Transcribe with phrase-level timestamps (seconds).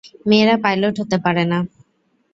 [0.29, 1.59] মেয়েরা পাইলট হতে পারে না।